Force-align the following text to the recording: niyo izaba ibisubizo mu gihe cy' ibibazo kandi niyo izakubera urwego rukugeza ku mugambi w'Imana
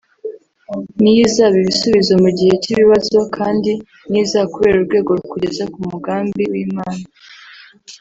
niyo 1.01 1.21
izaba 1.27 1.55
ibisubizo 1.61 2.13
mu 2.23 2.29
gihe 2.37 2.53
cy' 2.61 2.71
ibibazo 2.73 3.17
kandi 3.37 3.71
niyo 4.07 4.23
izakubera 4.27 4.75
urwego 4.77 5.09
rukugeza 5.17 5.63
ku 5.73 5.79
mugambi 5.89 6.43
w'Imana 6.51 7.05